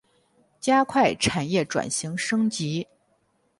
[0.59, 2.87] 加快产业转型升级